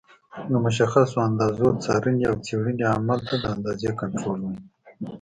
[0.49, 4.61] د مشخصو اندازو څارنې او څېړنې عمل ته د اندازې کنټرول وایي.